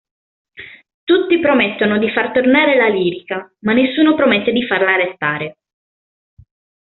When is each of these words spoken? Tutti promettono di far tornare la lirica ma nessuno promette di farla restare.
Tutti 1.03 1.39
promettono 1.39 1.99
di 1.99 2.09
far 2.09 2.31
tornare 2.31 2.75
la 2.75 2.87
lirica 2.87 3.47
ma 3.59 3.73
nessuno 3.73 4.15
promette 4.15 4.51
di 4.51 4.65
farla 4.65 4.95
restare. 4.95 5.57